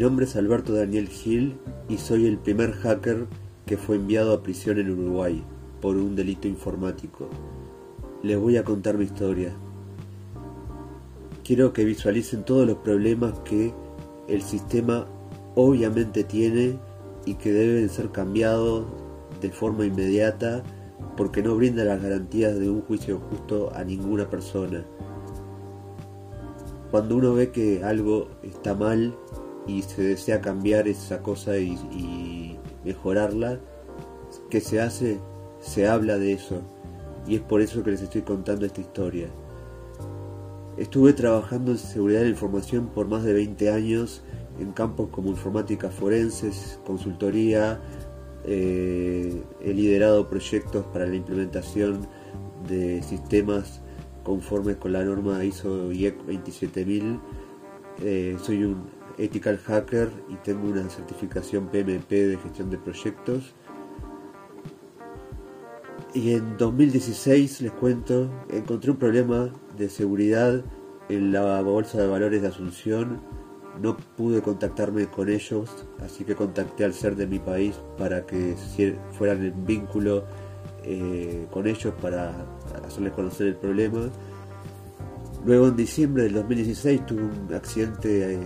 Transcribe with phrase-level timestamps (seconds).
[0.00, 3.26] Nombre es Alberto Daniel Gil y soy el primer hacker
[3.66, 5.44] que fue enviado a prisión en Uruguay
[5.82, 7.28] por un delito informático.
[8.22, 9.52] Les voy a contar mi historia.
[11.44, 13.74] Quiero que visualicen todos los problemas que
[14.26, 15.06] el sistema
[15.54, 16.78] obviamente tiene
[17.26, 18.86] y que deben ser cambiados
[19.42, 20.62] de forma inmediata
[21.14, 24.82] porque no brinda las garantías de un juicio justo a ninguna persona.
[26.90, 29.14] Cuando uno ve que algo está mal
[29.70, 33.60] y se desea cambiar esa cosa y, mejorarla,
[34.48, 35.18] ¿qué se hace?
[35.60, 36.62] Se habla de eso.
[37.26, 39.28] Y es por eso que les estoy contando esta historia.
[40.76, 44.22] Estuve trabajando en seguridad de la información por más de 20 años
[44.58, 47.80] en campos como informática forenses, consultoría,
[48.44, 52.06] eh, he liderado proyectos para la implementación
[52.68, 53.82] de sistemas
[54.24, 57.20] conformes con la norma ISO IEC 27000.
[58.02, 58.74] Eh, soy
[59.20, 63.54] ethical hacker y tengo una certificación PMP de gestión de proyectos.
[66.12, 70.64] Y en 2016, les cuento, encontré un problema de seguridad
[71.08, 73.20] en la Bolsa de Valores de Asunción
[73.80, 78.54] no pude contactarme con ellos, así que contacté al ser de mi país para que
[79.12, 80.24] fueran en vínculo
[80.84, 82.34] eh, con ellos para
[82.84, 84.10] hacerles conocer el problema.
[85.44, 88.38] Luego en diciembre del 2016 tuve un accidente eh,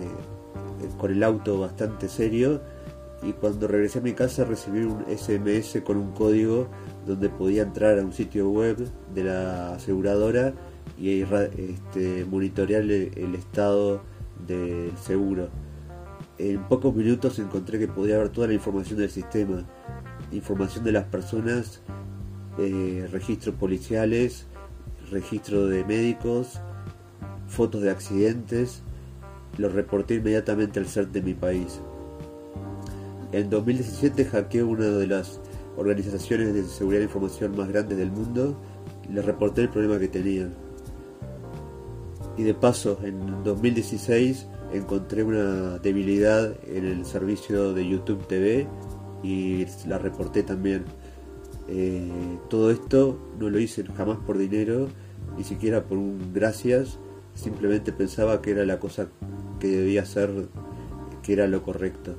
[0.97, 2.61] con el auto bastante serio
[3.23, 6.67] y cuando regresé a mi casa recibí un SMS con un código
[7.05, 8.77] donde podía entrar a un sitio web
[9.13, 10.53] de la aseguradora
[10.97, 14.01] y este, monitorear el estado
[14.47, 15.49] del seguro.
[16.37, 19.65] En pocos minutos encontré que podía ver toda la información del sistema,
[20.33, 21.81] información de las personas,
[22.57, 24.45] eh, registros policiales,
[25.11, 26.59] registro de médicos,
[27.47, 28.83] fotos de accidentes.
[29.57, 31.79] Lo reporté inmediatamente al CERT de mi país.
[33.31, 35.39] En 2017 hackeé una de las
[35.77, 38.57] organizaciones de seguridad de información más grandes del mundo
[39.09, 40.65] y les reporté el problema que tenían
[42.37, 48.67] y de paso, en 2016 encontré una debilidad en el servicio de YouTube TV
[49.23, 50.83] y la reporté también.
[51.67, 52.11] Eh,
[52.49, 54.87] todo esto no lo hice jamás por dinero,
[55.37, 56.99] ni siquiera por un gracias,
[57.33, 59.07] simplemente pensaba que era la cosa
[59.67, 60.31] debía hacer,
[61.23, 62.15] que era lo correcto.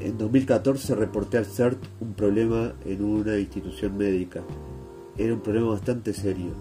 [0.00, 4.42] En 2014 reporté al CERT un problema en una institución médica.
[5.16, 6.52] Era un problema bastante serio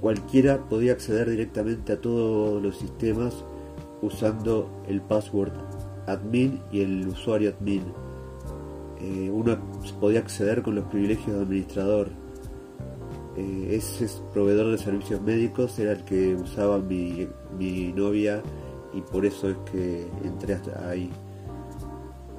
[0.00, 3.34] Cualquiera podía acceder directamente a todos los sistemas
[4.02, 5.52] usando el password
[6.06, 7.82] admin y el usuario admin.
[9.00, 9.58] Eh, uno
[9.98, 12.10] podía acceder con los privilegios de administrador.
[13.36, 18.42] Eh, ese proveedor de servicios médicos era el que usaba mi, mi novia
[18.94, 20.58] y por eso es que entré
[20.88, 21.10] ahí.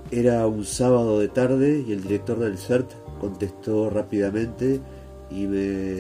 [0.10, 4.80] Era un sábado de tarde y el director del CERT contestó rápidamente
[5.30, 5.58] y me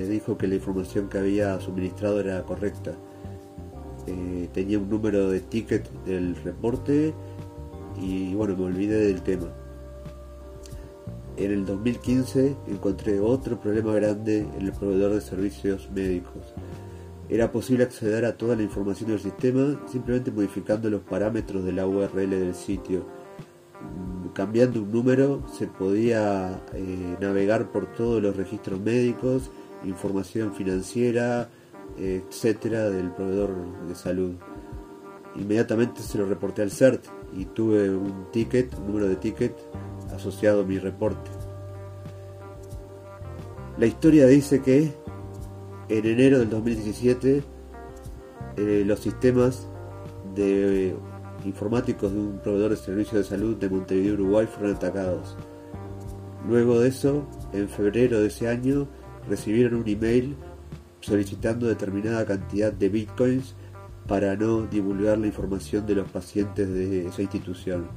[0.07, 2.93] dijo que la información que había suministrado era correcta.
[4.07, 7.13] Eh, tenía un número de ticket del reporte
[8.01, 9.47] y bueno, me olvidé del tema.
[11.37, 16.53] En el 2015 encontré otro problema grande en el proveedor de servicios médicos.
[17.29, 21.85] Era posible acceder a toda la información del sistema simplemente modificando los parámetros de la
[21.85, 23.05] URL del sitio
[24.37, 29.49] cambiando un número se podía eh, navegar por todos los registros médicos,
[29.83, 31.49] información financiera,
[31.97, 33.55] etcétera, del proveedor
[33.87, 34.35] de salud.
[35.35, 37.03] Inmediatamente se lo reporté al CERT
[37.35, 39.55] y tuve un ticket, un número de ticket
[40.17, 41.31] asociado mi reporte.
[43.77, 44.91] La historia dice que
[45.89, 47.43] en enero del 2017
[48.57, 49.67] eh, los sistemas
[50.35, 50.95] de
[51.45, 55.37] informáticos de un proveedor de servicios de salud de Montevideo, Uruguay, fueron atacados.
[56.47, 58.87] Luego de eso, en febrero de ese año,
[59.29, 60.35] recibieron un email
[61.01, 63.55] solicitando determinada cantidad de bitcoins
[64.07, 67.87] para no divulgar la información de los pacientes de esa institución.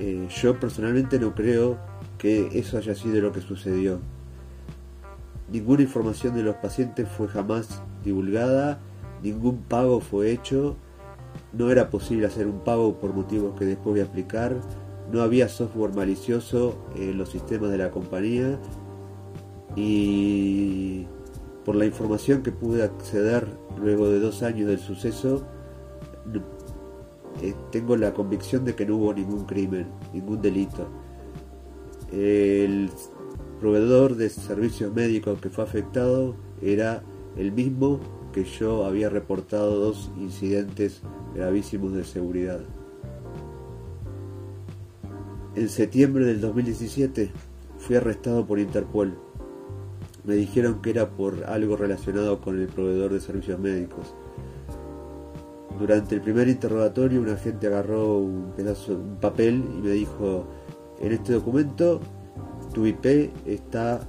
[0.00, 1.78] Eh, yo personalmente no creo
[2.18, 4.00] que eso haya sido lo que sucedió.
[5.52, 8.80] Ninguna información de los pacientes fue jamás divulgada,
[9.22, 10.76] ningún pago fue hecho
[11.52, 14.56] no era posible hacer un pago por motivos que después voy a explicar,
[15.12, 18.58] no había software malicioso en los sistemas de la compañía
[19.74, 21.06] y
[21.64, 23.46] por la información que pude acceder
[23.80, 25.44] luego de dos años del suceso,
[27.42, 30.88] eh, tengo la convicción de que no hubo ningún crimen, ningún delito.
[32.12, 32.90] El
[33.60, 37.02] proveedor de servicios médicos que fue afectado era
[37.36, 38.00] el mismo
[38.32, 41.02] que yo había reportado dos incidentes
[41.34, 42.60] gravísimos de seguridad.
[45.54, 47.32] En septiembre del 2017
[47.78, 49.18] fui arrestado por Interpol.
[50.24, 54.14] Me dijeron que era por algo relacionado con el proveedor de servicios médicos.
[55.80, 60.44] Durante el primer interrogatorio un agente agarró un pedazo, un papel y me dijo,
[61.00, 62.02] en este documento
[62.74, 64.06] tu IP está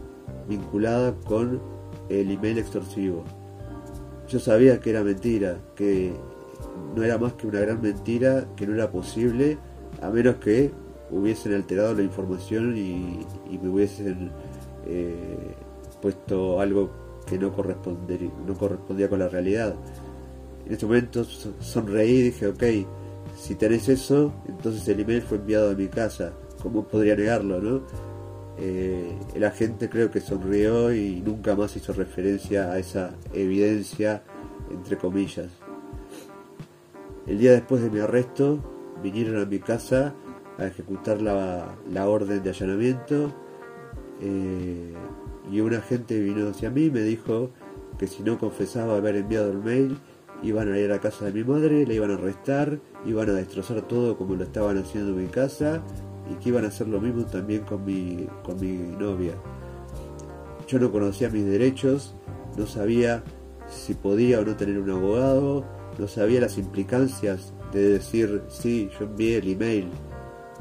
[0.50, 1.62] vinculada con
[2.10, 3.24] el email extorsivo.
[4.28, 6.14] Yo sabía que era mentira, que
[6.94, 9.58] no era más que una gran mentira, que no era posible,
[10.02, 10.72] a menos que
[11.10, 13.26] hubiesen alterado la información y,
[13.64, 14.30] me hubiesen
[14.88, 15.56] eh,
[16.02, 16.90] puesto algo
[17.26, 17.54] que no,
[18.46, 19.74] no correspondía con la realidad.
[20.66, 22.64] En ese momento sonreí y dije, ok,
[23.38, 26.34] si tenés eso, entonces el email fue enviado a mi casa.
[26.62, 27.82] ¿Cómo podría negarlo, no?
[28.58, 34.22] Eh, el agente creo que sonrió y nunca más hizo referencia a esa evidencia,
[34.70, 35.48] entre comillas.
[37.26, 38.60] El día después de mi arresto,
[39.02, 40.14] vinieron a mi casa
[40.58, 43.34] a ejecutar la, orden de allanamiento
[44.22, 44.94] eh,
[45.52, 47.50] y un agente vino hacia mí y me dijo
[47.98, 49.98] que si no confesaba haber enviado el mail,
[50.44, 53.82] iban a ir a casa de mi madre, la iban a arrestar, iban a destrozar
[53.84, 55.82] todo como lo estaban haciendo en mi casa
[56.32, 59.34] y que iban a hacer lo mismo también con mi, con mi novia.
[60.68, 62.16] Yo no conocía mis derechos,
[62.58, 63.24] no sabía
[63.70, 65.66] si podía o no tener un abogado,
[65.98, 69.88] no sabía las implicancias de decir sí, yo envié el email,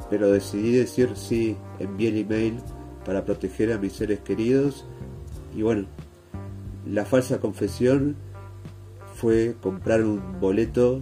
[0.08, 2.58] pero decidí decir sí, envié el email
[3.04, 4.84] para proteger a mis seres queridos
[5.56, 5.86] y bueno,
[6.86, 8.16] la falsa confesión
[9.20, 11.00] fue comprar un boleto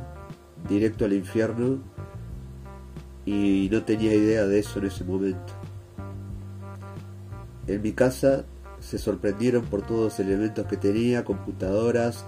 [0.68, 1.78] directo al infierno
[3.24, 5.52] y no tenía idea de eso en ese momento.
[7.68, 8.44] En mi casa
[8.80, 12.24] se sorprendieron por todos los elementos que tenía, computadoras,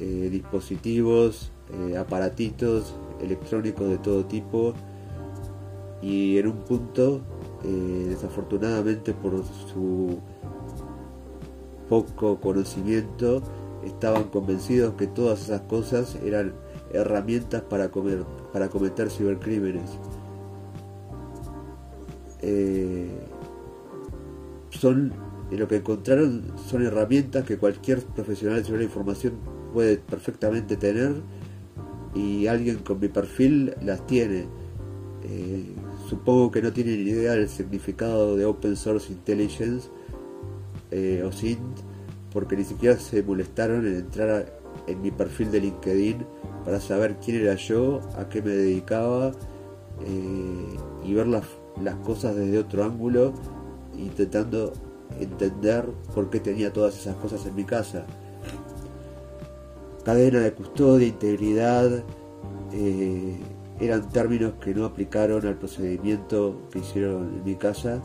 [0.00, 4.74] eh, dispositivos, eh, aparatitos electrónicos de todo tipo
[6.02, 7.20] y en un punto,
[7.62, 10.18] eh, desafortunadamente por su
[11.88, 13.42] poco conocimiento,
[13.84, 16.54] estaban convencidos que todas esas cosas eran
[16.92, 19.90] herramientas para, comer, para cometer cibercrímenes.
[22.42, 23.10] Eh,
[24.70, 25.12] son
[25.50, 29.34] lo que encontraron son herramientas que cualquier profesional de la información
[29.74, 31.14] puede perfectamente tener
[32.14, 34.46] y alguien con mi perfil las tiene.
[35.24, 35.74] Eh,
[36.08, 39.88] supongo que no tienen idea del significado de Open Source Intelligence
[40.90, 41.89] eh, o SINT
[42.32, 44.46] porque ni siquiera se molestaron en entrar
[44.86, 46.26] en mi perfil de LinkedIn
[46.64, 49.32] para saber quién era yo, a qué me dedicaba
[51.04, 51.44] y ver las
[51.82, 53.32] las cosas desde otro ángulo,
[53.96, 54.72] intentando
[55.18, 55.84] entender
[56.14, 58.04] por qué tenía todas esas cosas en mi casa.
[60.04, 62.02] Cadena de custodia, integridad,
[62.72, 63.38] eh,
[63.80, 68.00] eran términos que no aplicaron al procedimiento que hicieron en mi casa.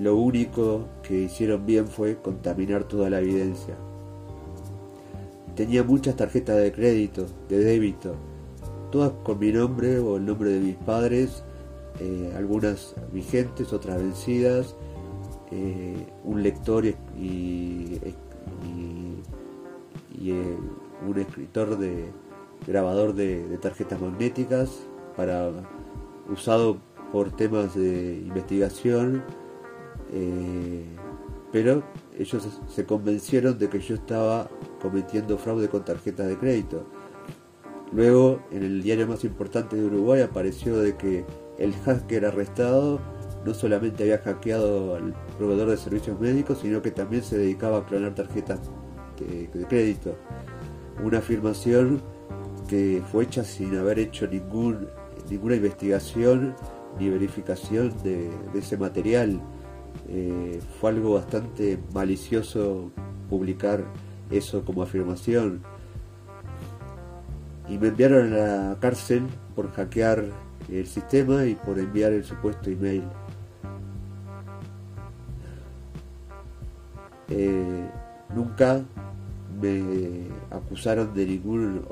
[0.00, 3.74] Lo único que hicieron bien fue contaminar toda la evidencia.
[5.54, 8.14] Tenía muchas tarjetas de crédito, de débito,
[8.90, 11.44] todas con mi nombre o el nombre de mis padres
[12.00, 14.74] eh, algunas vigentes, otras vencidas,
[15.50, 16.94] eh, un lector y,
[18.02, 18.14] eh,
[21.06, 22.06] un escritor de
[22.66, 24.70] grabador de, tarjetas magnéticas
[25.14, 25.50] para
[26.32, 26.78] usado
[27.12, 29.22] por temas de investigación
[31.52, 31.82] pero
[32.18, 34.48] ellos se convencieron de que yo estaba
[34.80, 36.86] cometiendo fraude con tarjetas de crédito
[37.92, 41.24] luego en el diario más importante de Uruguay apareció de que
[41.58, 43.00] el hacker arrestado
[43.44, 47.86] no solamente había hackeado al proveedor de servicios médicos, sino que también se dedicaba a
[47.86, 48.60] clonar tarjetas
[49.18, 50.16] de, crédito.
[51.02, 52.02] Una afirmación
[52.68, 56.54] que fue hecha sin haber hecho ninguna investigación
[56.98, 59.40] ni verificación de, ese material.
[60.08, 62.90] Eh, fue algo bastante malicioso
[63.28, 63.84] publicar
[64.30, 65.62] eso como afirmación.
[67.68, 69.22] Y me enviaron a la cárcel
[69.54, 70.24] por hackear
[70.68, 73.04] el sistema y por enviar el supuesto email.
[77.28, 77.88] Eh,
[78.34, 78.82] nunca
[79.60, 81.82] me acusaron de ningún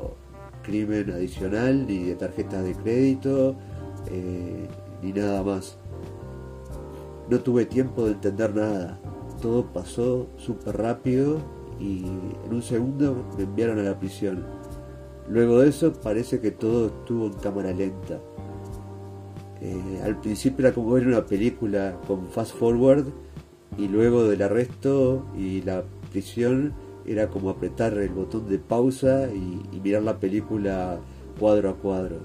[0.62, 3.56] crimen adicional, ni de tarjetas de crédito,
[4.10, 4.68] eh,
[5.02, 5.78] ni nada más.
[7.30, 8.98] No tuve tiempo de entender nada.
[9.42, 11.38] Todo pasó súper rápido
[11.78, 12.04] y
[12.46, 14.46] en un segundo me enviaron a la prisión.
[15.28, 18.18] Luego de eso parece que todo estuvo en cámara lenta.
[19.60, 23.06] Eh, al principio era como ver una película con fast forward
[23.76, 26.72] y luego del arresto y la prisión
[27.04, 30.98] era como apretar el botón de pausa y, y mirar la película
[31.38, 32.20] cuadro a cuadro.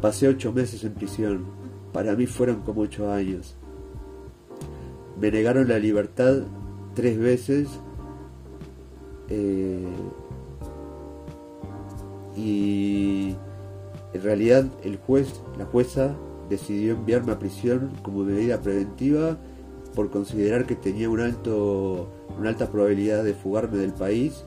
[0.00, 1.44] Pasé ocho meses en prisión.
[1.92, 3.56] Para mí fueron como ocho años.
[5.20, 6.42] Me negaron la libertad
[6.94, 7.68] tres veces
[9.28, 9.86] eh,
[12.36, 13.34] y
[14.12, 16.16] en realidad el juez, la jueza,
[16.48, 19.38] decidió enviarme a prisión como medida preventiva
[19.94, 22.08] por considerar que tenía un alto,
[22.38, 24.44] una alta probabilidad de fugarme del país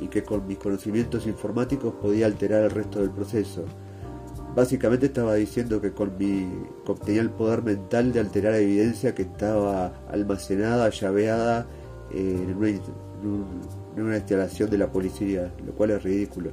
[0.00, 3.64] y que con mis conocimientos informáticos podía alterar el resto del proceso.
[4.54, 6.46] Básicamente estaba diciendo que con mi
[7.06, 11.66] tenía el poder mental de alterar evidencia que estaba almacenada, llaveada
[12.10, 16.50] en una, en una instalación de la policía, lo cual es ridículo.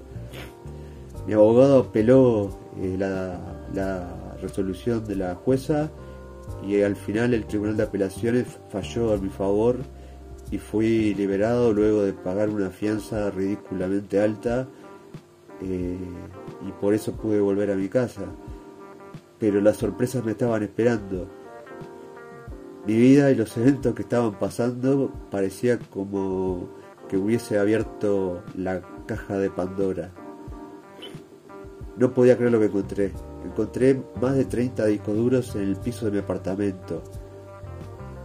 [1.28, 3.38] Mi abogado apeló eh, la,
[3.74, 5.92] la resolución de la jueza
[6.66, 9.78] y al final el Tribunal de Apelaciones falló a mi favor
[10.52, 14.68] y fui liberado luego de pagar una fianza ridículamente alta
[15.62, 15.98] eh,
[16.68, 18.24] y por eso pude volver a mi casa.
[19.40, 21.28] Pero las sorpresas me estaban esperando.
[22.86, 26.70] Mi vida y los eventos que estaban pasando parecía como
[27.08, 30.12] que hubiese abierto la caja de Pandora.
[31.98, 33.12] No podía creer lo que encontré.
[33.44, 37.04] Encontré más de 30 discos duros en el piso de mi apartamento.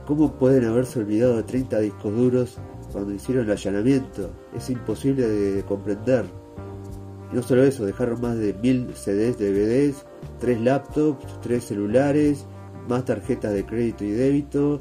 [0.07, 2.59] ¿Cómo pueden haberse olvidado de 30 discos duros
[2.93, 4.31] cuando hicieron el allanamiento?
[4.55, 6.26] Es imposible de comprender.
[7.35, 10.07] No solo eso, dejaron más de 1000 CDs, DVDs,
[10.41, 12.47] 3 laptops, 3 celulares,
[12.88, 14.79] más tarjetas de crédito y débito,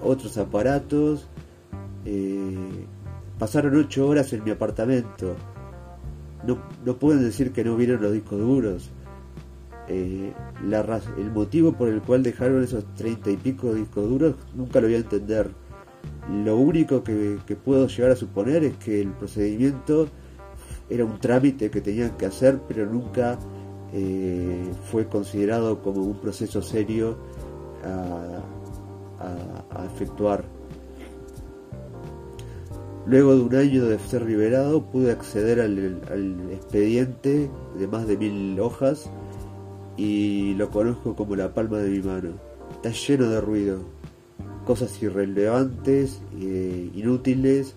[0.00, 1.28] otros aparatos.
[2.04, 2.86] Eh,
[3.38, 5.36] pasaron 8 horas en mi apartamento
[6.46, 8.90] no, no pueden decir que no vieron los discos duros.
[9.88, 10.32] Eh,
[11.18, 14.96] el motivo por el cual dejaron esos treinta y pico discos duros nunca lo voy
[14.96, 15.50] a entender.
[16.30, 20.08] Lo único que, puedo llegar a suponer es que el procedimiento
[20.92, 23.38] era un trámite que tenían que hacer, pero nunca
[23.92, 27.16] eh, fue considerado como un proceso serio
[27.84, 30.44] a efectuar.
[33.04, 38.60] Luego de un año de ser liberado pude acceder al, expediente de más de mil
[38.60, 39.10] hojas
[39.96, 42.30] y lo conozco como la palma de mi mano.
[42.70, 43.80] Está lleno de ruido,
[44.64, 47.74] cosas irrelevantes, eh, inútiles,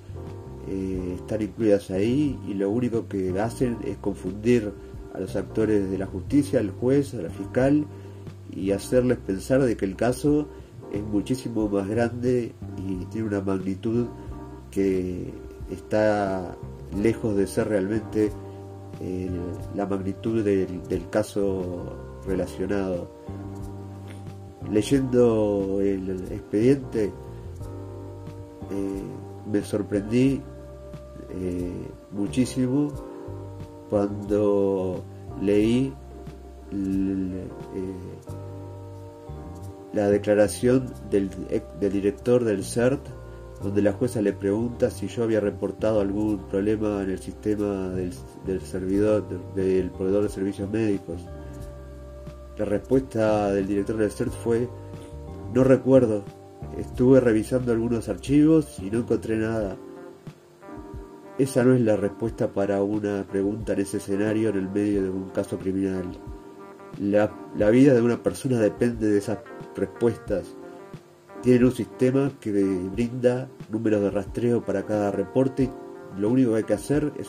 [0.68, 4.74] eh, están incluidas ahí y lo único que hacen es confundir
[5.14, 7.86] a los actores de la justicia, al juez, a la fiscal
[8.52, 10.48] y hacerles pensar de que el caso
[10.92, 14.08] es muchísimo más grande y tiene una magnitud
[14.72, 15.34] que
[15.70, 16.56] está
[17.02, 18.32] lejos de ser realmente
[19.02, 19.30] eh,
[19.76, 23.10] la magnitud del, caso relacionado.
[24.72, 27.06] Leyendo el expediente
[28.72, 29.04] eh,
[29.52, 30.42] me sorprendí
[31.36, 32.92] eh, muchísimo
[33.90, 35.04] cuando
[35.42, 35.94] leí
[39.94, 41.30] la declaración del,
[41.80, 43.08] del director del CERT
[43.62, 48.14] donde la jueza le pregunta si yo había reportado algún problema en el sistema del,
[48.62, 49.26] servidor,
[49.56, 51.22] del proveedor de servicios médicos.
[52.58, 54.70] La respuesta del director del CERT fue,
[55.54, 56.24] no recuerdo,
[56.78, 59.78] estuve revisando algunos archivos y no encontré nada.
[61.38, 65.10] Esa no es la respuesta para una pregunta en ese escenario en el medio de
[65.10, 66.06] un caso criminal.
[67.00, 69.40] La, la vida de una persona depende de esas
[69.76, 70.56] respuestas
[71.46, 75.70] tienen un sistema que brinda números de rastreo para cada reporte.
[76.18, 77.28] Lo único que hay que hacer es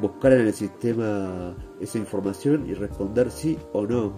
[0.00, 4.12] buscar en el sistema esa información y responder sí o no.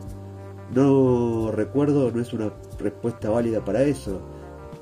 [0.74, 4.20] No recuerdo no es una respuesta válida para eso.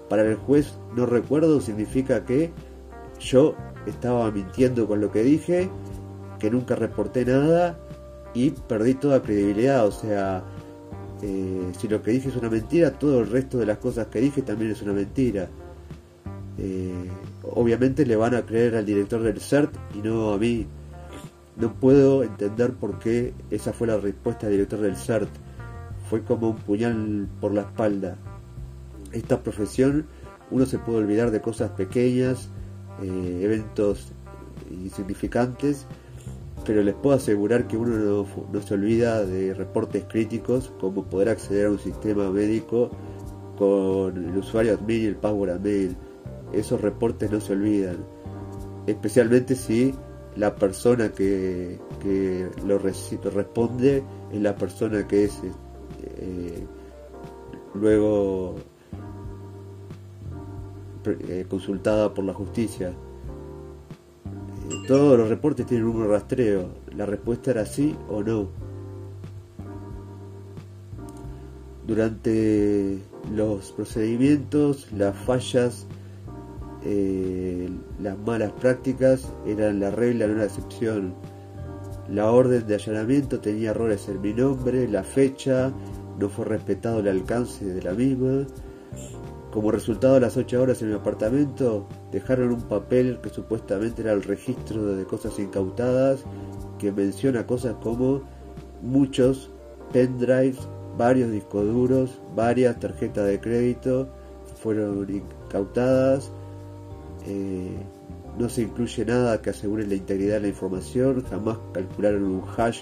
[0.08, 2.52] Para el juez no recuerdo significa que
[3.20, 3.54] yo
[3.86, 5.70] estaba mintiendo con lo que dije,
[6.38, 7.78] que nunca reporté nada
[8.34, 9.86] y perdí toda credibilidad.
[9.86, 10.44] O sea,
[11.22, 14.20] eh, si lo que dije es una mentira, todo el resto de las cosas que
[14.20, 15.48] dije también es una mentira.
[16.58, 17.08] Eh,
[17.42, 20.66] obviamente le van a creer al director del CERT y no a mí.
[21.56, 25.28] No puedo entender por qué esa fue la respuesta del director del CERT.
[26.08, 28.16] Fue como un puñal por la espalda.
[29.12, 30.06] Esta profesión,
[30.50, 32.48] uno se puede olvidar de cosas pequeñas,
[33.00, 34.12] eh, eventos
[34.70, 35.87] insignificantes,
[36.64, 41.66] pero les puedo asegurar que uno no, se olvida de reportes críticos como poder acceder
[41.66, 42.90] a un sistema médico
[43.58, 45.96] con el usuario admin y el password admin.
[46.52, 47.96] Esos reportes no se olvidan,
[48.87, 49.94] especialmente si
[50.37, 51.78] la persona que,
[52.66, 55.38] lo, responde es la persona que es
[56.18, 56.66] eh,
[57.75, 58.56] luego
[61.04, 62.92] eh, consultada por la justicia.
[64.87, 66.68] Todos los reportes tienen un rastreo.
[66.97, 68.49] La respuesta era sí o no.
[71.87, 72.99] Durante
[73.35, 75.87] los procedimientos, las fallas,
[76.85, 77.68] eh,
[78.00, 81.14] las malas prácticas eran la regla, no la excepción.
[82.09, 85.73] La orden de allanamiento tenía errores en mi nombre, la fecha,
[86.18, 88.47] no fue respetado el alcance de la misma.
[89.52, 94.12] Como resultado de las 8 horas en mi apartamento, dejaron un papel que supuestamente era
[94.12, 96.25] el registro de cosas incautadas,
[96.78, 98.23] que menciona cosas como
[98.80, 99.50] muchos
[99.92, 100.56] pendrives,
[100.97, 104.09] varios discos duros, varias tarjetas de crédito
[104.62, 106.30] fueron incautadas.
[107.26, 107.76] Eh,
[108.38, 112.80] no se incluye nada que asegure la integridad de la información, jamás calcularon un hash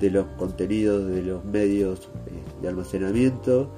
[0.00, 3.70] de los contenidos de los medios eh, de almacenamiento.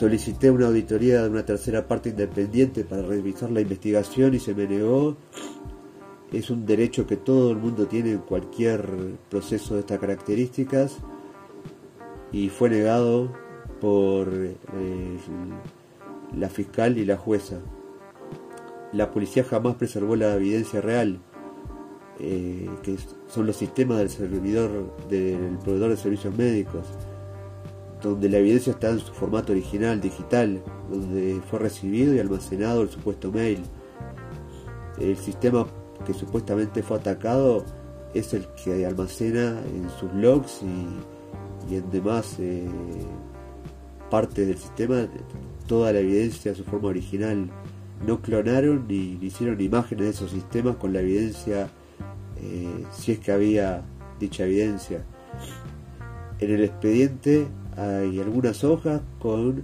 [0.00, 4.66] Solicité una auditoría de una tercera parte independiente para revisar la investigación y se me
[4.66, 5.18] negó.
[6.32, 8.88] Es un derecho que todo el mundo tiene en cualquier
[9.28, 10.96] proceso de estas características
[12.32, 13.30] y fue negado
[13.78, 14.56] por eh,
[16.34, 17.58] la fiscal y la jueza.
[18.94, 21.20] La policía jamás preservó la evidencia real,
[22.20, 22.96] eh, que
[23.28, 26.86] son los sistemas del servidor del proveedor de servicios médicos,
[28.02, 32.88] donde la evidencia está en su formato original, digital, donde fue recibido y almacenado el
[32.88, 33.62] supuesto mail.
[34.98, 35.66] El sistema
[36.04, 37.64] que supuestamente fue atacado
[38.14, 42.66] es el que almacena en sus logs y, en demás eh,
[44.10, 45.06] partes del sistema
[45.68, 47.48] toda la evidencia en su forma original.
[48.04, 51.68] No clonaron ni, hicieron imágenes de esos sistemas con la evidencia,
[52.42, 53.82] eh, si es que había
[54.18, 55.04] dicha evidencia.
[56.40, 59.62] En el expediente hay algunas hojas con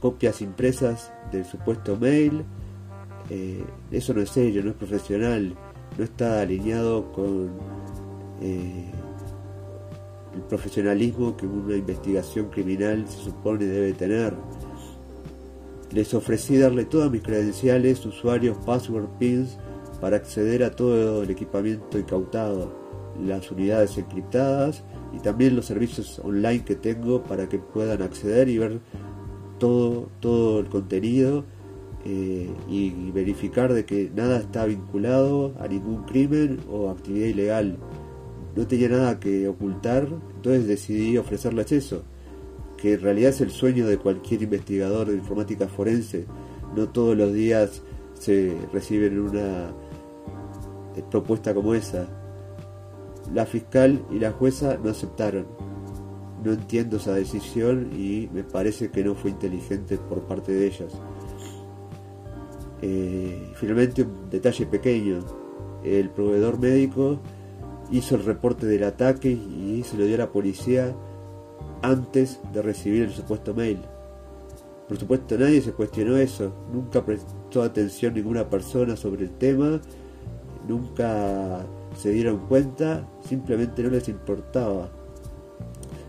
[0.00, 2.44] copias impresas del supuesto mail.
[3.28, 5.54] Eh, eso no es serio, no es profesional,
[5.96, 7.50] no está alineado con
[8.40, 8.90] eh,
[10.34, 14.34] el profesionalismo que una investigación criminal se supone debe tener.
[15.92, 19.58] Les ofrecí darle todas mis credenciales, usuarios, password, pins
[20.00, 22.72] para acceder a todo el equipamiento incautado,
[23.20, 28.58] las unidades encriptadas y también los servicios online que tengo para que puedan acceder y
[28.58, 28.80] ver
[29.58, 31.44] todo, todo el contenido
[32.04, 37.78] eh, y verificar de que nada está vinculado a ningún crimen o actividad ilegal.
[38.56, 42.02] No tenía nada que ocultar, entonces decidí ofrecerles eso
[42.80, 46.24] que en realidad es el sueño de cualquier investigador de informática forense.
[46.74, 47.82] No todos los días
[48.14, 49.70] se reciben una
[50.96, 52.08] eh, propuesta como esa.
[53.32, 55.46] La fiscal y la jueza no aceptaron.
[56.44, 60.92] No entiendo esa decisión y me parece que no fue inteligente por parte de ellas.
[62.82, 65.20] Eh, finalmente un detalle pequeño.
[65.84, 67.20] El proveedor médico
[67.90, 70.94] hizo el reporte del ataque y se lo dio a la policía
[71.82, 73.80] antes de recibir el supuesto mail.
[74.88, 79.80] Por supuesto nadie se cuestionó eso, nunca prestó atención ninguna persona sobre el tema,
[80.66, 81.64] nunca
[82.00, 84.88] se dieron cuenta, simplemente no les importaba.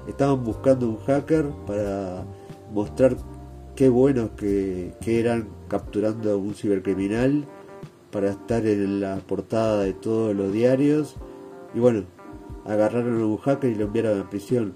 [0.07, 2.23] Estaban buscando un hacker para
[2.73, 3.17] mostrar
[3.75, 7.45] qué buenos que, que eran capturando a un cibercriminal,
[8.09, 11.15] para estar en la portada de todos los diarios,
[11.73, 12.03] y bueno,
[12.65, 14.73] agarraron a un hacker y lo enviaron a prisión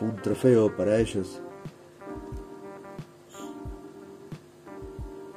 [0.00, 1.42] un trofeo para ellos.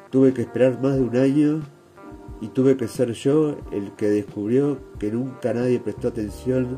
[0.10, 1.62] Tuve que esperar más de un año
[2.44, 6.78] y tuve que ser yo el que descubrió que nunca nadie prestó atención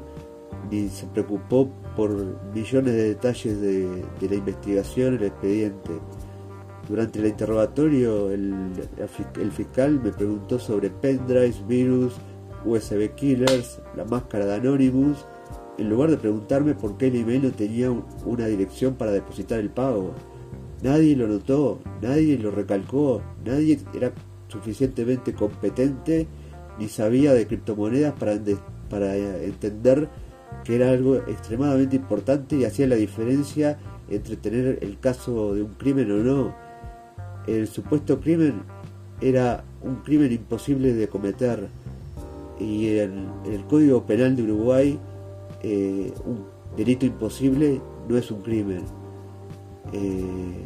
[0.69, 2.11] ni se preocupó por
[2.53, 5.89] millones de detalles de, la investigación, el expediente.
[6.87, 8.53] Durante el interrogatorio, el,
[9.41, 12.13] el, fiscal me preguntó sobre pendrives, virus,
[12.63, 15.25] USB killers, la máscara de Anonymous
[15.79, 17.91] en lugar de preguntarme por qué el email no tenía
[18.23, 20.13] una dirección para depositar el pago.
[20.83, 24.13] Nadie lo notó, nadie lo recalcó, nadie era
[24.47, 26.27] suficientemente competente
[26.79, 28.37] ni sabía de criptomonedas para,
[28.89, 30.09] para entender
[30.63, 33.77] que era algo extremadamente importante y hacía la diferencia
[34.09, 36.55] entre tener el caso de un crimen o no.
[37.47, 38.63] El supuesto crimen
[39.21, 41.67] era un crimen imposible de cometer
[42.59, 44.99] y en el Código Penal de Uruguay
[45.61, 48.83] eh, un delito imposible no es un crimen.
[49.93, 50.65] Eh,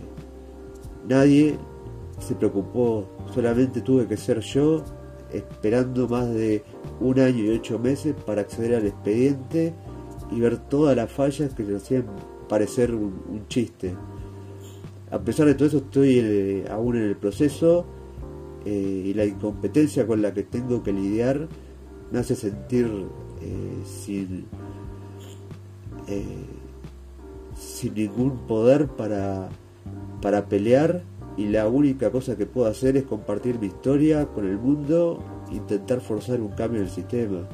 [1.08, 1.58] nadie
[2.20, 4.84] se preocupó, solamente tuve que ser yo
[5.32, 6.64] esperando más de
[7.00, 9.74] un año y ocho meses para acceder al expediente
[10.32, 12.06] y ver todas las fallas que le hacían
[12.48, 13.96] parecer un, chiste.
[15.12, 17.86] A pesar de todo eso estoy eh, aún en el proceso
[18.66, 21.48] eh, y la incompetencia con la que tengo que lidiar
[22.12, 22.88] me hace sentir
[23.42, 24.46] eh, sin,
[27.56, 29.50] sin ningún poder para,
[30.22, 31.04] para pelear
[31.40, 36.02] y la única cosa que puedo hacer es compartir mi historia con el mundo, intentar
[36.02, 37.48] forzar un cambio en el sistema.